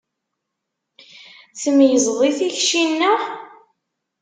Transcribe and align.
Tmeyyzeḍ 1.61 2.19
i 2.29 2.31
tikci-nneɣ? 2.37 3.21